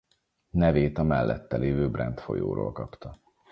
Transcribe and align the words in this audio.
Nevét 0.49 0.97
a 0.97 1.03
mellette 1.03 1.57
lévő 1.57 1.89
Brent 1.89 2.19
folyóról 2.21 2.71
kapta. 2.71 3.17